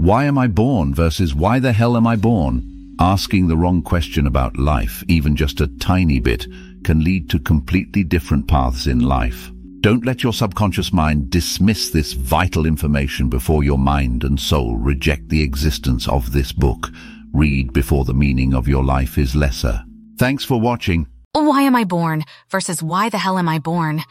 Why 0.00 0.24
am 0.24 0.38
I 0.38 0.46
born 0.46 0.94
versus 0.94 1.34
why 1.34 1.58
the 1.58 1.74
hell 1.74 1.94
am 1.94 2.06
I 2.06 2.16
born? 2.16 2.96
Asking 2.98 3.48
the 3.48 3.56
wrong 3.58 3.82
question 3.82 4.26
about 4.26 4.56
life, 4.56 5.04
even 5.08 5.36
just 5.36 5.60
a 5.60 5.66
tiny 5.76 6.20
bit, 6.20 6.46
can 6.84 7.04
lead 7.04 7.28
to 7.28 7.38
completely 7.38 8.02
different 8.02 8.48
paths 8.48 8.86
in 8.86 9.00
life. 9.00 9.50
Don't 9.82 10.06
let 10.06 10.22
your 10.22 10.32
subconscious 10.32 10.90
mind 10.90 11.28
dismiss 11.28 11.90
this 11.90 12.14
vital 12.14 12.64
information 12.64 13.28
before 13.28 13.62
your 13.62 13.76
mind 13.76 14.24
and 14.24 14.40
soul 14.40 14.78
reject 14.78 15.28
the 15.28 15.42
existence 15.42 16.08
of 16.08 16.32
this 16.32 16.50
book. 16.50 16.88
Read 17.34 17.74
before 17.74 18.06
the 18.06 18.14
meaning 18.14 18.54
of 18.54 18.66
your 18.66 18.82
life 18.82 19.18
is 19.18 19.36
lesser. 19.36 19.84
Thanks 20.16 20.44
for 20.44 20.58
watching. 20.58 21.08
Why 21.34 21.60
am 21.60 21.76
I 21.76 21.84
born 21.84 22.24
versus 22.48 22.82
why 22.82 23.10
the 23.10 23.18
hell 23.18 23.36
am 23.36 23.50
I 23.50 23.58
born? 23.58 24.02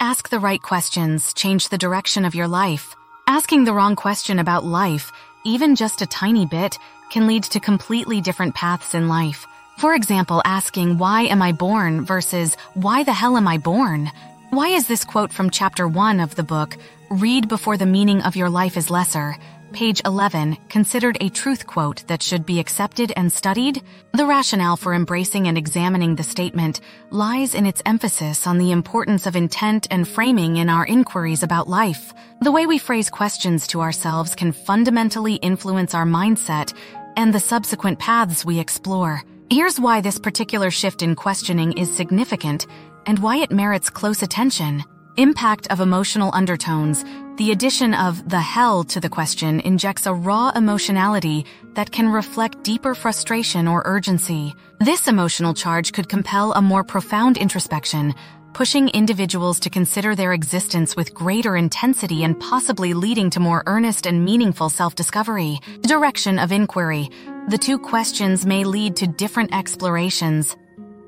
Ask 0.00 0.30
the 0.30 0.40
right 0.40 0.62
questions, 0.62 1.34
change 1.34 1.68
the 1.68 1.76
direction 1.76 2.24
of 2.24 2.34
your 2.34 2.48
life. 2.48 2.96
Asking 3.26 3.64
the 3.64 3.74
wrong 3.74 3.94
question 3.94 4.38
about 4.38 4.64
life 4.64 5.12
even 5.44 5.76
just 5.76 6.02
a 6.02 6.06
tiny 6.06 6.46
bit, 6.46 6.78
can 7.10 7.26
lead 7.26 7.44
to 7.44 7.60
completely 7.60 8.20
different 8.20 8.54
paths 8.54 8.94
in 8.94 9.08
life. 9.08 9.46
For 9.78 9.94
example, 9.94 10.40
asking, 10.44 10.98
why 10.98 11.22
am 11.22 11.42
I 11.42 11.52
born 11.52 12.04
versus 12.04 12.56
why 12.74 13.04
the 13.04 13.12
hell 13.12 13.36
am 13.36 13.46
I 13.46 13.58
born? 13.58 14.10
Why 14.50 14.68
is 14.68 14.86
this 14.86 15.04
quote 15.04 15.32
from 15.32 15.50
chapter 15.50 15.86
1 15.86 16.20
of 16.20 16.34
the 16.34 16.42
book, 16.42 16.76
Read 17.10 17.48
Before 17.48 17.76
the 17.76 17.86
Meaning 17.86 18.22
of 18.22 18.36
Your 18.36 18.48
Life 18.48 18.76
is 18.76 18.90
Lesser, 18.90 19.36
page 19.74 20.00
11, 20.04 20.56
considered 20.68 21.18
a 21.20 21.28
truth 21.28 21.66
quote 21.66 22.06
that 22.06 22.22
should 22.22 22.46
be 22.46 22.60
accepted 22.60 23.12
and 23.16 23.30
studied? 23.30 23.82
The 24.12 24.24
rationale 24.24 24.76
for 24.76 24.94
embracing 24.94 25.48
and 25.48 25.58
examining 25.58 26.14
the 26.14 26.22
statement 26.22 26.80
lies 27.10 27.54
in 27.54 27.66
its 27.66 27.82
emphasis 27.84 28.46
on 28.46 28.56
the 28.58 28.70
importance 28.70 29.26
of 29.26 29.34
intent 29.34 29.88
and 29.90 30.06
framing 30.06 30.58
in 30.58 30.70
our 30.70 30.86
inquiries 30.86 31.42
about 31.42 31.68
life. 31.68 32.14
The 32.40 32.52
way 32.52 32.66
we 32.66 32.78
phrase 32.78 33.10
questions 33.10 33.66
to 33.68 33.80
ourselves 33.80 34.36
can 34.36 34.52
fundamentally 34.52 35.34
influence 35.34 35.92
our 35.92 36.06
mindset 36.06 36.72
and 37.16 37.34
the 37.34 37.40
subsequent 37.40 37.98
paths 37.98 38.44
we 38.44 38.60
explore. 38.60 39.22
Here's 39.50 39.80
why 39.80 40.00
this 40.00 40.20
particular 40.20 40.70
shift 40.70 41.02
in 41.02 41.16
questioning 41.16 41.72
is 41.72 41.94
significant 41.94 42.66
and 43.06 43.18
why 43.18 43.38
it 43.38 43.50
merits 43.50 43.90
close 43.90 44.22
attention. 44.22 44.84
Impact 45.16 45.68
of 45.70 45.78
emotional 45.78 46.30
undertones. 46.34 47.04
The 47.36 47.52
addition 47.52 47.94
of 47.94 48.28
the 48.28 48.40
hell 48.40 48.82
to 48.84 48.98
the 48.98 49.08
question 49.08 49.60
injects 49.60 50.06
a 50.06 50.12
raw 50.12 50.50
emotionality 50.56 51.46
that 51.74 51.92
can 51.92 52.08
reflect 52.08 52.64
deeper 52.64 52.96
frustration 52.96 53.68
or 53.68 53.82
urgency. 53.84 54.52
This 54.80 55.06
emotional 55.06 55.54
charge 55.54 55.92
could 55.92 56.08
compel 56.08 56.52
a 56.54 56.60
more 56.60 56.82
profound 56.82 57.36
introspection, 57.36 58.12
pushing 58.54 58.88
individuals 58.88 59.60
to 59.60 59.70
consider 59.70 60.16
their 60.16 60.32
existence 60.32 60.96
with 60.96 61.14
greater 61.14 61.56
intensity 61.56 62.24
and 62.24 62.38
possibly 62.40 62.92
leading 62.92 63.30
to 63.30 63.38
more 63.38 63.62
earnest 63.66 64.06
and 64.06 64.24
meaningful 64.24 64.68
self-discovery. 64.68 65.60
Direction 65.82 66.40
of 66.40 66.50
inquiry. 66.50 67.08
The 67.48 67.58
two 67.58 67.78
questions 67.78 68.44
may 68.44 68.64
lead 68.64 68.96
to 68.96 69.06
different 69.06 69.54
explorations, 69.54 70.56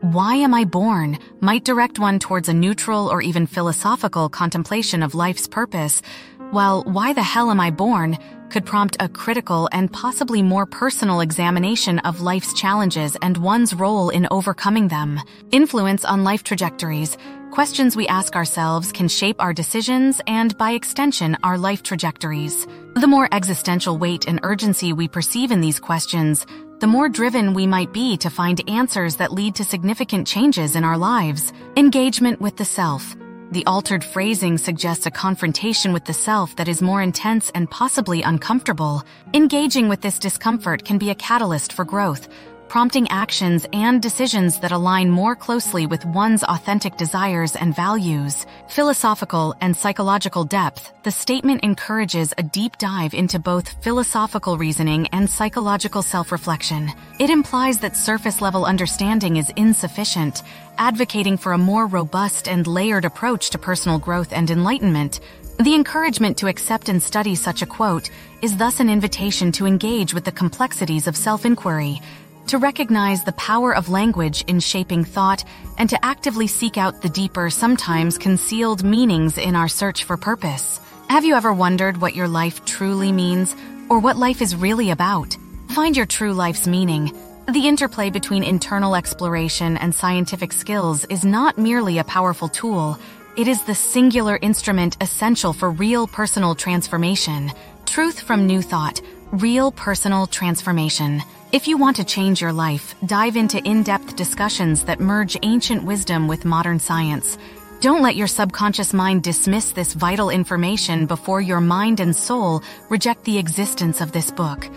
why 0.00 0.36
am 0.36 0.52
I 0.52 0.64
born 0.64 1.18
might 1.40 1.64
direct 1.64 1.98
one 1.98 2.18
towards 2.18 2.48
a 2.48 2.54
neutral 2.54 3.08
or 3.08 3.22
even 3.22 3.46
philosophical 3.46 4.28
contemplation 4.28 5.02
of 5.02 5.14
life's 5.14 5.46
purpose, 5.46 6.02
while 6.50 6.84
why 6.84 7.12
the 7.12 7.22
hell 7.22 7.50
am 7.50 7.60
I 7.60 7.70
born 7.70 8.18
could 8.50 8.66
prompt 8.66 8.96
a 9.00 9.08
critical 9.08 9.68
and 9.72 9.92
possibly 9.92 10.42
more 10.42 10.66
personal 10.66 11.20
examination 11.20 11.98
of 12.00 12.20
life's 12.20 12.52
challenges 12.52 13.16
and 13.22 13.36
one's 13.38 13.74
role 13.74 14.10
in 14.10 14.28
overcoming 14.30 14.88
them. 14.88 15.20
Influence 15.50 16.04
on 16.04 16.24
life 16.24 16.44
trajectories. 16.44 17.16
Questions 17.50 17.96
we 17.96 18.06
ask 18.06 18.36
ourselves 18.36 18.92
can 18.92 19.08
shape 19.08 19.36
our 19.40 19.52
decisions 19.52 20.20
and, 20.26 20.56
by 20.58 20.72
extension, 20.72 21.36
our 21.42 21.56
life 21.56 21.82
trajectories. 21.82 22.66
The 22.94 23.06
more 23.06 23.28
existential 23.32 23.98
weight 23.98 24.28
and 24.28 24.40
urgency 24.42 24.92
we 24.92 25.08
perceive 25.08 25.50
in 25.50 25.60
these 25.60 25.80
questions, 25.80 26.46
the 26.78 26.86
more 26.86 27.08
driven 27.08 27.54
we 27.54 27.66
might 27.66 27.92
be 27.92 28.16
to 28.18 28.28
find 28.28 28.68
answers 28.68 29.16
that 29.16 29.32
lead 29.32 29.54
to 29.54 29.64
significant 29.64 30.26
changes 30.26 30.76
in 30.76 30.84
our 30.84 30.98
lives. 30.98 31.52
Engagement 31.76 32.40
with 32.40 32.56
the 32.56 32.64
self. 32.64 33.16
The 33.52 33.64
altered 33.64 34.04
phrasing 34.04 34.58
suggests 34.58 35.06
a 35.06 35.10
confrontation 35.10 35.92
with 35.92 36.04
the 36.04 36.12
self 36.12 36.56
that 36.56 36.68
is 36.68 36.82
more 36.82 37.00
intense 37.00 37.50
and 37.54 37.70
possibly 37.70 38.22
uncomfortable. 38.22 39.04
Engaging 39.32 39.88
with 39.88 40.02
this 40.02 40.18
discomfort 40.18 40.84
can 40.84 40.98
be 40.98 41.10
a 41.10 41.14
catalyst 41.14 41.72
for 41.72 41.84
growth, 41.84 42.28
prompting 42.68 43.08
actions 43.08 43.66
and 43.72 44.02
decisions 44.02 44.60
that 44.60 44.72
align 44.72 45.10
more 45.10 45.36
closely 45.36 45.86
with 45.86 46.04
one's 46.04 46.42
authentic 46.44 46.96
desires 46.96 47.56
and 47.56 47.74
values. 47.74 48.46
Philosophical 48.68 49.54
and 49.60 49.76
psychological 49.76 50.44
depth, 50.44 50.92
the 51.04 51.10
statement 51.10 51.62
encourages 51.62 52.34
a 52.36 52.42
deep 52.42 52.76
dive 52.78 53.14
into 53.14 53.38
both 53.38 53.82
philosophical 53.82 54.58
reasoning 54.58 55.06
and 55.08 55.28
psychological 55.28 56.02
self-reflection. 56.02 56.90
It 57.18 57.30
implies 57.30 57.78
that 57.78 57.96
surface-level 57.96 58.64
understanding 58.64 59.36
is 59.36 59.52
insufficient, 59.56 60.42
advocating 60.78 61.36
for 61.36 61.52
a 61.52 61.58
more 61.58 61.86
robust 61.86 62.48
and 62.48 62.66
layered 62.66 63.04
approach 63.04 63.50
to 63.50 63.58
personal 63.58 63.98
growth 63.98 64.32
and 64.32 64.50
enlightenment. 64.50 65.20
The 65.58 65.74
encouragement 65.74 66.36
to 66.38 66.48
accept 66.48 66.90
and 66.90 67.02
study 67.02 67.34
such 67.34 67.62
a 67.62 67.66
quote 67.66 68.10
is 68.42 68.58
thus 68.58 68.78
an 68.78 68.90
invitation 68.90 69.52
to 69.52 69.64
engage 69.64 70.12
with 70.12 70.24
the 70.24 70.32
complexities 70.32 71.06
of 71.06 71.16
self-inquiry, 71.16 72.02
to 72.46 72.58
recognize 72.58 73.24
the 73.24 73.32
power 73.32 73.74
of 73.74 73.88
language 73.88 74.44
in 74.46 74.60
shaping 74.60 75.04
thought, 75.04 75.44
and 75.78 75.90
to 75.90 76.04
actively 76.04 76.46
seek 76.46 76.78
out 76.78 77.02
the 77.02 77.08
deeper, 77.08 77.50
sometimes 77.50 78.18
concealed 78.18 78.84
meanings 78.84 79.38
in 79.38 79.56
our 79.56 79.68
search 79.68 80.04
for 80.04 80.16
purpose. 80.16 80.80
Have 81.08 81.24
you 81.24 81.34
ever 81.34 81.52
wondered 81.52 82.00
what 82.00 82.14
your 82.14 82.28
life 82.28 82.64
truly 82.64 83.12
means, 83.12 83.54
or 83.88 83.98
what 83.98 84.16
life 84.16 84.40
is 84.42 84.56
really 84.56 84.90
about? 84.90 85.36
Find 85.70 85.96
your 85.96 86.06
true 86.06 86.32
life's 86.32 86.66
meaning. 86.66 87.12
The 87.48 87.68
interplay 87.68 88.10
between 88.10 88.42
internal 88.42 88.96
exploration 88.96 89.76
and 89.76 89.94
scientific 89.94 90.52
skills 90.52 91.04
is 91.06 91.24
not 91.24 91.58
merely 91.58 91.98
a 91.98 92.04
powerful 92.04 92.48
tool, 92.48 92.98
it 93.36 93.48
is 93.48 93.62
the 93.64 93.74
singular 93.74 94.38
instrument 94.40 94.96
essential 95.02 95.52
for 95.52 95.70
real 95.70 96.06
personal 96.06 96.54
transformation. 96.54 97.52
Truth 97.84 98.20
from 98.20 98.46
New 98.46 98.62
Thought, 98.62 99.02
Real 99.32 99.72
Personal 99.72 100.28
Transformation. 100.28 101.20
If 101.50 101.66
you 101.66 101.78
want 101.78 101.96
to 101.96 102.04
change 102.04 102.40
your 102.40 102.52
life, 102.52 102.94
dive 103.06 103.36
into 103.36 103.58
in-depth 103.58 104.14
discussions 104.14 104.84
that 104.84 105.00
merge 105.00 105.36
ancient 105.42 105.82
wisdom 105.82 106.28
with 106.28 106.44
modern 106.44 106.78
science. 106.78 107.36
Don't 107.80 108.02
let 108.02 108.14
your 108.14 108.28
subconscious 108.28 108.94
mind 108.94 109.24
dismiss 109.24 109.72
this 109.72 109.94
vital 109.94 110.30
information 110.30 111.06
before 111.06 111.40
your 111.40 111.60
mind 111.60 111.98
and 111.98 112.14
soul 112.14 112.62
reject 112.88 113.24
the 113.24 113.36
existence 113.36 114.00
of 114.00 114.12
this 114.12 114.30
book. 114.30 114.68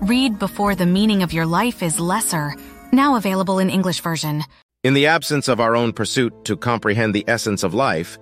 Read 0.00 0.38
before 0.38 0.76
the 0.76 0.86
meaning 0.86 1.24
of 1.24 1.32
your 1.32 1.46
life 1.46 1.82
is 1.82 1.98
lesser, 1.98 2.54
now 2.92 3.16
available 3.16 3.58
in 3.58 3.68
English 3.68 4.00
version. 4.02 4.44
In 4.84 4.94
the 4.94 5.08
absence 5.08 5.48
of 5.48 5.58
our 5.58 5.74
own 5.74 5.92
pursuit 5.92 6.44
to 6.44 6.56
comprehend 6.56 7.12
the 7.12 7.24
essence 7.26 7.64
of 7.64 7.74
life, 7.74 8.18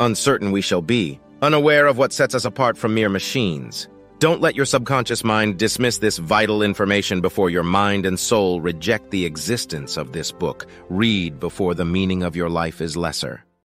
uncertain 0.00 0.50
we 0.50 0.62
shall 0.62 0.82
be, 0.82 1.20
unaware 1.42 1.86
of 1.86 1.98
what 1.98 2.14
sets 2.14 2.34
us 2.34 2.46
apart 2.46 2.78
from 2.78 2.94
mere 2.94 3.10
machines. 3.10 3.88
Don't 4.18 4.40
let 4.40 4.54
your 4.54 4.64
subconscious 4.64 5.24
mind 5.24 5.58
dismiss 5.58 5.98
this 5.98 6.16
vital 6.16 6.62
information 6.62 7.20
before 7.20 7.50
your 7.50 7.62
mind 7.62 8.06
and 8.06 8.18
soul 8.18 8.62
reject 8.62 9.10
the 9.10 9.26
existence 9.26 9.98
of 9.98 10.12
this 10.12 10.32
book. 10.32 10.64
Read 10.88 11.38
before 11.38 11.74
the 11.74 11.84
meaning 11.84 12.22
of 12.22 12.34
your 12.34 12.48
life 12.48 12.80
is 12.80 12.96
lesser. 12.96 13.44